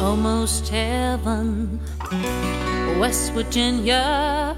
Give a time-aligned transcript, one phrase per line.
[0.00, 1.80] almost heaven.
[2.98, 4.56] West Virginia,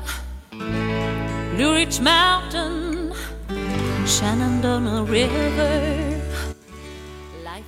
[0.51, 3.13] Blue Ridge Mountain,
[4.07, 6.21] Shenandoah River.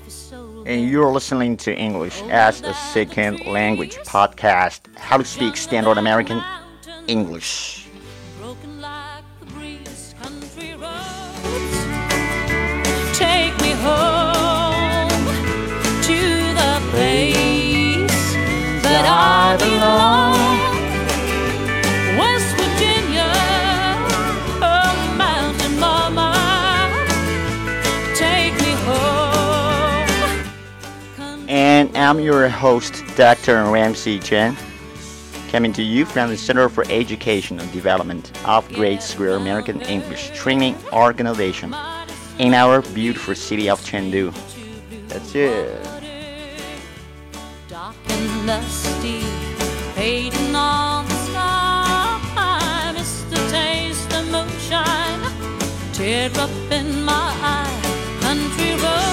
[0.09, 4.81] So And you're listening to English oh, as a Second Language podcast.
[4.97, 6.43] How to speak Standard American
[7.07, 7.89] English.
[8.39, 11.79] broken like the breeze, country roads.
[13.19, 14.12] Take me home
[32.13, 33.55] I'm your host, Dr.
[33.71, 34.55] Ramsey Chen,
[35.51, 40.77] coming to you from the Center for Educational Development of Great Square American English Training
[40.93, 41.75] Organization
[42.39, 44.31] in our beautiful city of Chengdu.
[45.09, 45.83] That's it.
[47.67, 49.23] dark and dusty,
[49.95, 52.93] fading on the sky.
[52.93, 55.33] Miss the taste of moonshine,
[55.95, 58.19] tear up in my eye.
[58.21, 59.12] Country roads,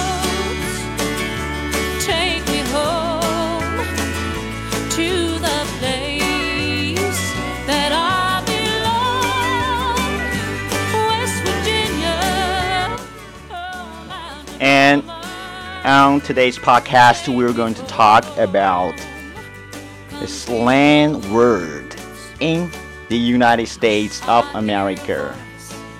[15.90, 18.94] On today's podcast, we're going to talk about
[20.20, 21.96] a slang word
[22.38, 22.70] in
[23.08, 25.36] the United States of America,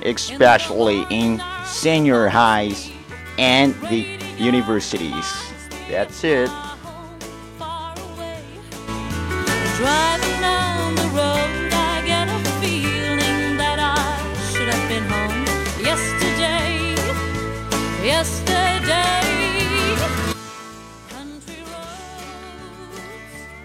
[0.02, 2.92] especially in senior highs
[3.36, 5.52] and the universities.
[5.88, 6.48] That's it.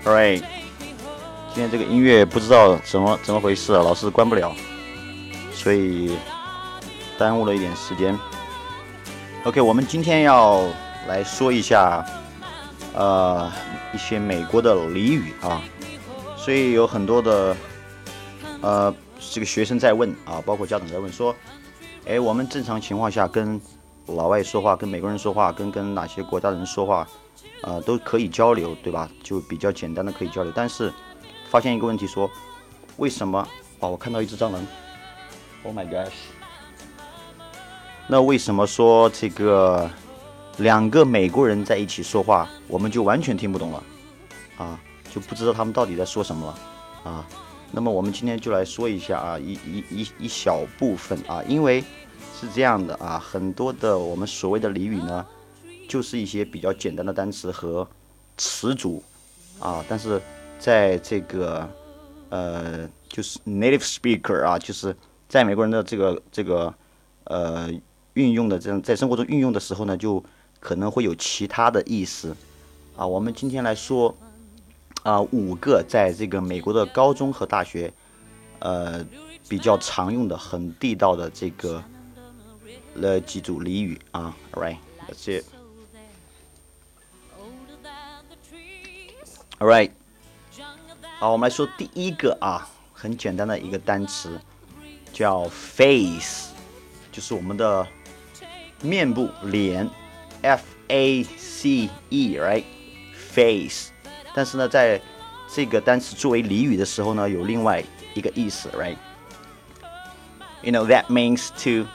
[0.06, 0.44] Alright，
[1.52, 4.56] 今天这个音乐不知道怎么怎么回事啊，老是关不了，
[5.52, 6.16] 所以
[7.18, 8.16] 耽误了一点时间。
[9.46, 10.62] OK，我们今天要
[11.08, 12.06] 来说一下，
[12.94, 13.52] 呃，
[13.96, 15.60] 一些美国的俚语啊，
[16.38, 17.58] 所以有很多的
[18.62, 18.94] 呃
[19.32, 21.36] 这个学生在问啊，包括家长在问说，
[22.06, 23.60] 哎，我们正常情况下跟
[24.06, 27.08] 老外说话，跟美国人说话，跟跟哪些国家的人说话，
[27.64, 29.10] 呃，都可以交流，对吧？
[29.24, 30.94] 就比较简单的可以交流，但是
[31.50, 32.30] 发现一个问题说，
[32.98, 33.48] 为什么？
[33.80, 34.66] 哇，我看到一只蟑螂
[35.64, 36.12] ，Oh my gosh！
[38.08, 39.90] 那为什么说这个
[40.58, 43.84] 两个美国人在一起说话，我们就完全听不懂了
[44.58, 44.80] 啊？
[45.14, 47.28] 就不知道他们到底在说什么了啊？
[47.72, 51.84] 那么我们今天就来说一下啊，一一一一小部分啊，因为
[52.40, 55.26] 是这样的啊，很多的我们所谓的俚语呢，
[55.88, 57.88] 就是一些比较简单的单词和
[58.38, 59.02] 词组
[59.60, 60.22] 啊，但是
[60.60, 61.70] 在这个
[62.30, 64.96] 呃，就是 native speaker 啊，就是
[65.30, 66.74] 在美国人的这个这个
[67.26, 67.70] 呃
[68.14, 70.24] 运用的这样在生活中运用的时候呢，就
[70.60, 72.36] 可能会有其他的意思
[72.96, 73.06] 啊。
[73.06, 74.14] 我们今天来说
[75.04, 77.94] 啊五个在这个美国的高中和大学
[78.60, 79.06] 呃
[79.48, 81.82] 比较常用的很地道的这个
[82.96, 84.36] 了几组俚语啊。
[84.52, 85.46] Right, that's it.
[89.59, 89.91] All right.
[90.57, 94.41] younger than 好，我们来说第一个啊，很简单的一个单词，
[95.13, 96.49] 叫 face，
[97.13, 97.87] 就是我们的
[98.83, 99.89] 面部脸，
[100.43, 103.91] f a c e，right？face。
[104.35, 105.01] 但是呢，在
[105.53, 107.83] 这个单词作为俚语的时候呢，有另外
[108.15, 111.89] 一个意思，right？You know that means to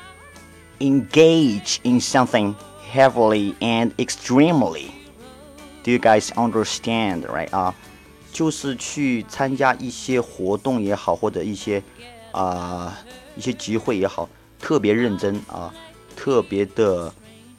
[0.79, 2.55] engage in something
[2.91, 4.91] heavily and extremely.
[5.83, 7.49] Do you guys understand, right?
[7.55, 7.73] 啊，
[8.31, 11.81] 就是去参加一些活动也好，或者一些
[12.31, 12.97] 啊、
[13.35, 14.27] 一些集会也好，
[14.59, 15.73] 特别认真啊，
[16.15, 17.13] 特别的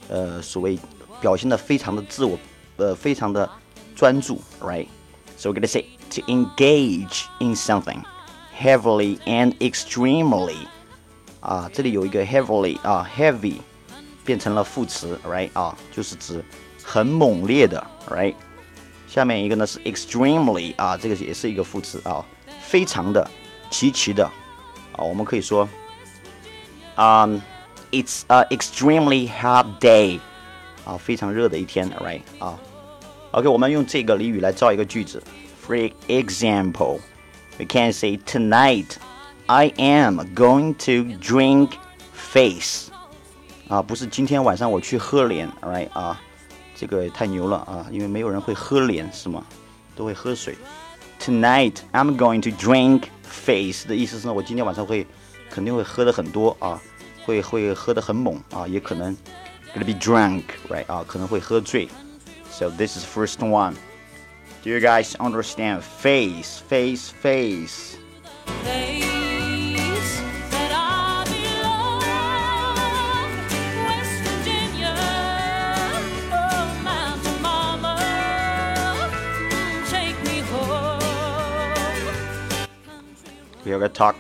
[0.08, 0.78] 呃所谓
[1.20, 2.38] 表现的非常的自我，
[2.76, 3.48] 呃非常的
[3.94, 8.02] 专注，right？So we're gonna say to engage in something
[8.58, 10.56] heavily and extremely
[11.40, 13.58] 啊，这里有一个 heavily 啊，heavy
[14.24, 16.44] 变成了副词，right 啊，就是指
[16.90, 18.34] 很猛烈的，right。
[19.08, 22.24] 下面一个呢是 extremely 啊，这个也是一个副词啊，
[22.60, 23.30] 非常的、
[23.70, 24.24] 极其的
[24.92, 25.66] 啊，我们可以说，
[26.96, 27.40] 嗯、
[27.90, 30.18] i t s a extremely hot day
[30.84, 32.58] 啊，非常热的一天，right 啊，
[33.30, 35.22] OK，我们用这个俚语来造一个句子，
[35.66, 38.96] For example，we can say tonight
[39.46, 41.70] I am going to drink
[42.12, 42.88] face
[43.68, 46.20] 啊，不是今天晚上我去喝脸，right 啊，
[46.80, 47.86] 这个太牛了啊！
[47.90, 49.44] 因为没有人会喝脸是吗？
[49.94, 50.56] 都会喝水。
[51.18, 55.06] Tonight I'm going to drink face 的意思是呢，我今天晚上会
[55.50, 56.80] 肯定会喝的很多啊，
[57.24, 59.16] 会会喝的很猛啊，也可能
[59.74, 61.88] gonna be drunk right 啊，可能会喝醉。
[62.50, 63.74] So this is first one.
[64.62, 65.80] Do you guys understand?
[65.80, 67.96] Face, face, face.
[68.62, 68.89] place
[83.70, 84.14] We have a talk.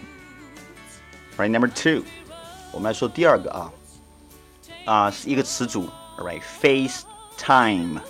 [1.36, 2.02] Right, number two.
[2.72, 3.72] 我们来说第二个啊，
[4.84, 5.88] 啊是一个词组，
[6.18, 8.00] right？FaceTime，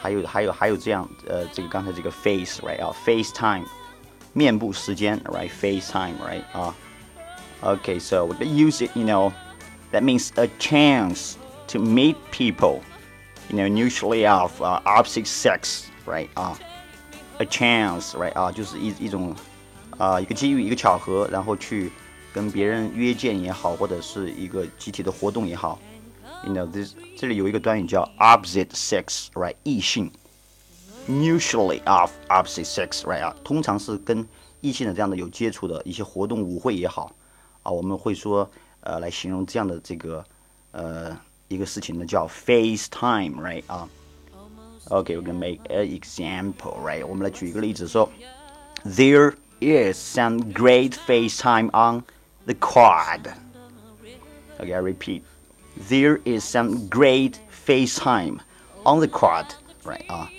[0.00, 3.64] 还有还有还有这样，呃，这个刚才这个 face，right 啊，FaceTime，
[4.32, 6.74] 面部时间，right？FaceTime，right 啊，
[7.62, 9.32] Okay, so we use it, you know,
[9.90, 11.36] that means a chance
[11.68, 12.82] to meet people,
[13.48, 16.58] you know, usually of uh, opposite sex, right 啊，
[17.38, 19.34] a chance, right 啊，就是一一种
[19.98, 21.90] 啊、一个机遇，一个巧合，然后去
[22.32, 25.78] 跟别人约见也好，或者是一个集体的活动也好，
[26.44, 30.10] you know this 这里有一个短语叫 opposite sex，right 异性，
[31.08, 34.26] usually of opposite sex，right 啊，通常是跟
[34.60, 37.14] 异性的这样的有接触的一些活动、舞会也好
[37.62, 38.50] 啊，我们会说
[38.80, 40.24] 呃来形容这样的这个
[40.72, 41.16] 呃
[41.48, 43.88] 一个事情呢叫 FaceTime，right 啊。
[44.88, 47.06] Okay, we're gonna make an example, right?
[47.06, 48.06] 我们来举一个例子说，
[48.84, 52.03] There Is some great FaceTime on
[52.45, 53.33] the quad.
[54.59, 55.23] Okay, I repeat.
[55.87, 58.39] There is some great FaceTime
[58.83, 59.45] on the quad,
[59.83, 60.05] right?
[60.07, 60.29] 啊，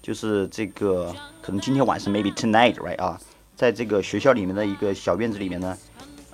[0.00, 2.98] 就是这个可能今天晚上 maybe tonight, right?
[3.02, 3.20] 啊，
[3.54, 5.76] 在这个学校里面的一个小院子里面呢，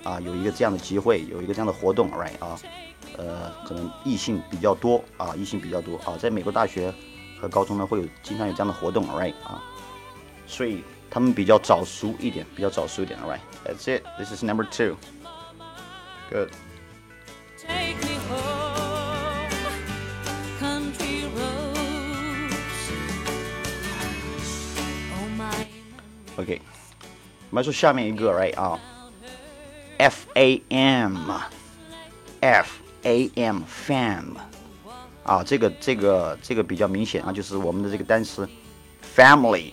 [0.03, 2.37] 啊，有一个这样的机会，有一个这样的活动，right?
[2.39, 2.57] 啊，
[3.17, 6.93] 呃，可能异性比较多啊，异性比较多啊，在美国大学
[7.41, 9.33] 和高中呢会有经常有这样的活动，right?
[9.43, 9.61] 啊，
[10.47, 13.40] 所以他们比较早熟一点，比较早熟一点，right?
[13.64, 14.02] That's it.
[14.18, 14.96] This is number two.
[16.30, 16.50] Good.
[17.56, 19.50] Take me home,
[20.60, 22.54] country roads.
[25.14, 25.66] Oh my.
[26.36, 26.60] OK，
[27.50, 28.78] 我们来说下面一个，right 啊，
[29.98, 31.48] F A M，F
[33.02, 34.36] A M fam，
[35.24, 38.48] 啊，这个这个这个比较明显啊，就是我们的这个单词
[39.16, 39.72] family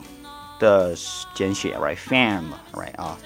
[0.60, 0.96] 的
[1.34, 3.18] 简写，right，fam，right 啊，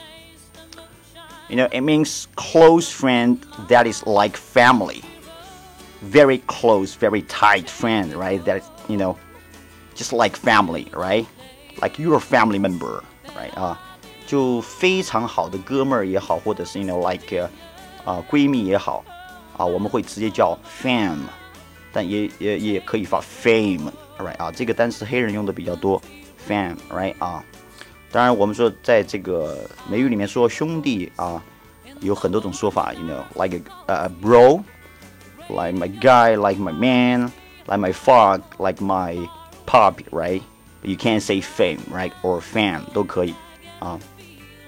[1.48, 3.38] you know it means close friend
[3.68, 8.42] that is like family。very close, very tight friend, right?
[8.46, 9.18] That you know,
[9.96, 11.26] just like family, right?
[11.82, 13.04] Like your family member,
[13.36, 13.54] right?
[13.60, 13.78] 啊，
[14.26, 17.50] 就非常好的哥们儿也好，或者是 you know like
[18.06, 19.04] 啊、闺蜜也好，
[19.58, 21.18] 啊，我们会直接叫 fam，
[21.92, 26.02] 但也也也可以发 fame，right 啊，这个单词黑人用的比较多
[26.48, 27.44] ，fam，right 啊。
[28.12, 29.58] 当然，我们说在这个
[29.90, 31.42] 美语里面说兄弟啊，
[32.02, 37.32] 有很多种说法，you know，like a, a bro。like my guy, like my man,
[37.66, 39.18] like my fuck, like my
[39.66, 40.44] puppy, right?
[40.82, 42.12] But you can't say fame, right?
[42.22, 43.34] Or fam 都可以
[43.80, 44.00] 啊。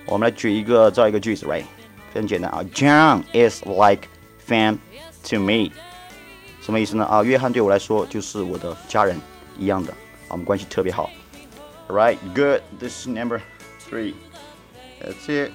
[0.07, 1.65] 我们来举一个造一个句子，right？
[2.11, 2.63] 非常简单啊。
[2.73, 4.07] John is like
[4.47, 4.79] fam
[5.29, 5.71] to me，
[6.61, 7.05] 什么意思呢？
[7.05, 9.19] 啊，约翰对我来说就是我的家人
[9.59, 11.11] 一样的，啊，我们关系特别好。
[11.87, 12.63] Right, good.
[12.79, 13.41] This is number
[13.79, 14.15] three.
[15.01, 15.51] That's it.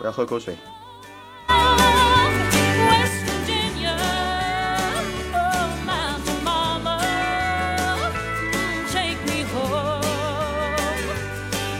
[0.00, 0.56] 我要喝口水。
[1.48, 3.96] West Virginia,
[5.32, 6.98] oh Mountain Mama,
[8.92, 10.02] take me home,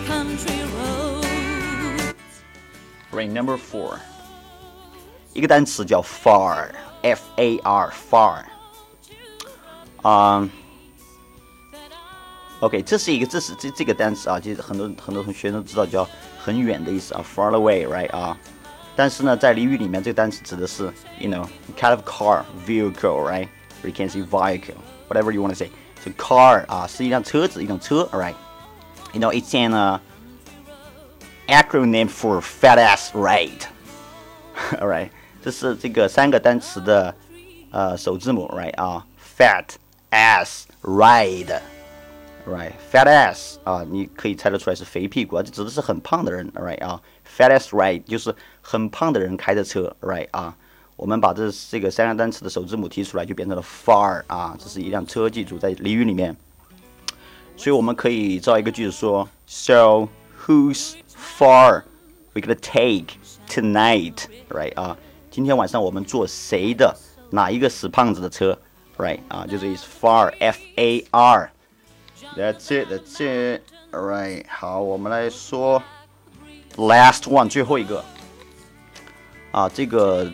[0.06, 2.14] country roads.
[3.12, 3.98] Right, number four，
[5.32, 8.44] 一个单词叫 far，f a r far。
[10.02, 10.48] 啊、
[12.60, 16.08] OK，这是一个，这是这这个单词啊，其实很多很多同学都知道叫
[16.38, 18.36] 很远的意思啊，far away，right 啊。
[18.96, 20.84] 但是呢，在俚语里面，这个单词指的是，
[21.18, 21.46] you know,
[21.76, 23.48] kind of car, vehicle, right?
[23.82, 24.76] Or you can say vehicle,
[25.08, 25.68] whatever you want to say.
[26.02, 28.34] So car 啊，是一辆车子，一种车，right?
[29.12, 29.98] You know, it's an uh,
[31.48, 33.66] acronym for fat ass ride.
[34.80, 35.10] Alright，
[35.42, 37.14] 这是这个三个单词的
[37.72, 39.04] 呃首字母，right 啊，
[39.36, 39.64] fat
[40.10, 41.60] ass ride。
[42.47, 46.99] Right，fat ass 啊，你可以猜得出来是肥屁股啊，这指的是很胖的人，right 啊
[47.37, 50.55] ，fat ass ride 就是很胖的人开的车，right 啊，
[50.95, 56.35] 我们把这这个三个单词的首字母提出来，就变成了 far 啊，这是一辆车，记住在俚语里面。
[57.55, 60.07] 所以我们可以造一个句子说，So
[60.43, 60.95] whose
[61.37, 61.83] far
[62.33, 63.17] we gonna take
[63.47, 64.97] tonight？Right 啊，
[65.29, 66.97] 今天晚上我们坐谁的
[67.29, 68.57] 哪一个死胖子的车
[68.97, 71.51] ，right 啊，就这意思 far f a r
[72.36, 73.60] r，that's it，that's
[73.90, 74.44] it，right。
[74.48, 75.82] 好，我们来说
[76.76, 78.04] last one，最后一个
[79.52, 80.30] 啊，这个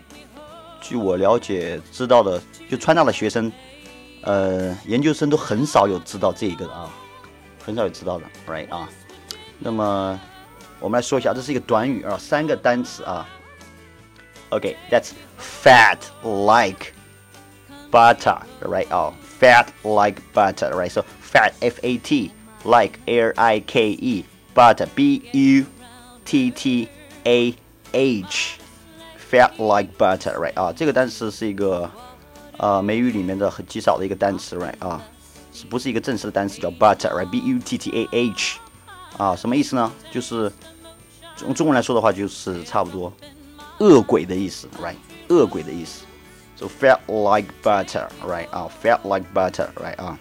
[0.80, 3.52] 据我了解知道的，就川大的学生，
[4.22, 6.90] 呃，研究生都很少有知道这一个的啊，
[7.64, 8.88] 很少有知道的，right 啊。
[9.58, 10.18] 那么
[10.78, 13.28] 我们来说一下，这是一个短语啊，三个单词啊。
[14.48, 16.92] OK，that's fat like
[17.92, 18.88] butter，right？
[18.90, 22.30] 哦，fat like butter，right？So fat，f-a-t
[22.64, 25.66] like l-i-k-e，butter b-u-t-t-a-h，fat
[29.58, 30.54] like butter，right？
[30.54, 31.90] 啊，这个单词是一个
[32.58, 34.74] 呃美语里面的很极少的一个单词，right？
[34.78, 35.02] 啊，
[35.52, 38.58] 是不是一个正式的单词叫 butter，right？b-u-t-t-a-h，
[39.16, 39.92] 啊，什么意思呢？
[40.10, 40.52] 就是
[41.42, 43.12] 用中文来说的话，就是差不多
[43.78, 44.96] 恶鬼的意思，right？
[45.28, 46.04] 恶鬼的意思。
[46.56, 48.50] So felt like butter, right?
[48.50, 49.96] 啊，felt like butter, right?
[49.96, 50.18] 啊，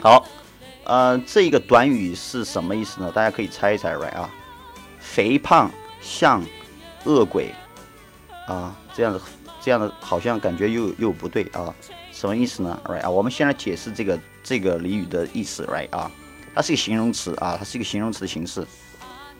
[0.00, 0.24] 好，
[0.91, 3.09] 呃，这个短语是什么意思呢？
[3.13, 4.13] 大家可以猜一猜，right?
[4.13, 4.29] 啊，
[4.99, 5.71] 肥胖
[6.01, 6.43] 像
[7.05, 7.49] 恶鬼
[8.45, 9.21] 啊，这样的
[9.61, 11.73] 这样的好像感觉又又不对啊，
[12.11, 12.99] 什么意思呢？right?
[13.03, 15.89] 啊，我们先来解释这个这个俚语的意思，right?
[15.97, 16.11] 啊，
[16.53, 18.59] 它是一个形容词啊，它是一个形容词的形式。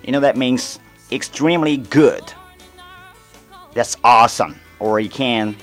[0.03, 0.77] You know that means
[1.09, 2.23] extremely good.
[3.75, 4.53] That's awesome.
[4.79, 5.55] Or you can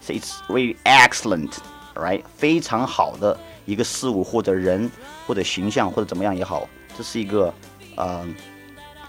[0.00, 1.52] say it's really excellent,
[1.94, 2.24] right?
[2.36, 4.90] 非常好的一个事物或者人
[5.30, 6.68] 或者形象或者怎么样也好，
[6.98, 7.54] 这是一个
[7.94, 8.26] 呃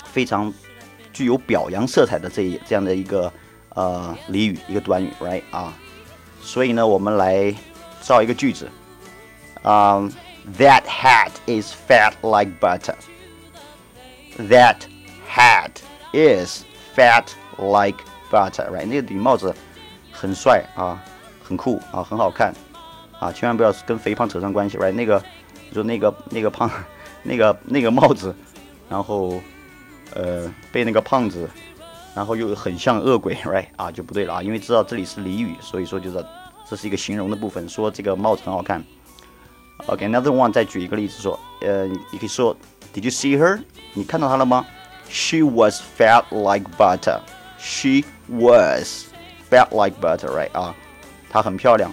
[0.05, 0.53] 非常
[1.11, 3.33] 具有表扬色彩的这这样的一个
[3.69, 5.73] 呃俚语一个短语，right 啊？
[6.39, 7.51] 所以呢，我们来
[8.01, 8.69] 造一个句子，
[9.63, 12.93] 啊、um,，That hat is fat like butter.
[14.37, 14.77] That
[15.27, 15.71] hat
[16.13, 16.61] is
[16.95, 17.97] fat like
[18.29, 18.85] butter，right？
[18.85, 19.55] 那个顶帽子
[20.11, 21.03] 很帅啊，
[21.43, 22.53] 很酷啊，很好看
[23.19, 24.91] 啊，千万不要跟肥胖扯上关系，right？
[24.91, 25.23] 那个，
[25.71, 26.69] 就那个那个胖，
[27.23, 28.35] 那个那个帽子，
[28.89, 29.39] 然后
[30.13, 31.49] 呃被那个胖子，
[32.15, 33.67] 然后又很像恶鬼，right？
[33.75, 36.25] 啊就不对了啊，因为知道这里是俚语，所以说就是
[36.69, 38.83] 这是一个形容的部分，说这个帽子很好看。
[39.87, 42.55] OK，another、one，再举一个例子说，呃，你可以说
[42.93, 43.59] ，Did you see her？
[43.93, 44.65] 你看到她了吗
[45.09, 47.19] ？She was fat like butter.
[47.57, 49.05] She was
[49.49, 50.51] fat like butter, right?
[50.51, 50.75] 啊，
[51.29, 51.91] 她很漂亮。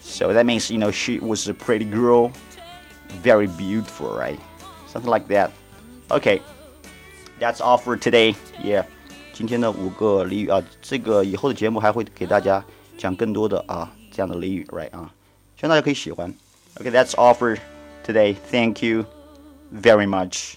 [0.00, 2.30] So that means you know she was a pretty girl,
[3.25, 4.39] very beautiful, right?
[4.87, 5.51] Something like that.
[6.09, 6.41] Okay,
[7.39, 8.35] that's all for today.
[8.63, 8.85] Yeah.
[9.33, 12.63] 今天的五个俚语啊，这个以后的节目还会给大家
[12.97, 15.11] 讲更多的啊这样的俚语，right 啊，
[15.55, 16.31] 希望大家可以喜欢。
[16.75, 17.57] Okay, that's all for
[18.05, 18.35] today.
[18.51, 19.05] Thank you
[19.73, 20.55] very much.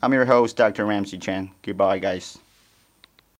[0.00, 0.86] I'm your host, Dr.
[0.86, 1.50] Ramsey Chan.
[1.62, 2.36] Goodbye, guys.